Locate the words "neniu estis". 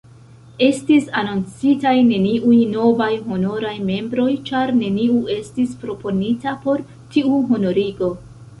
4.81-5.79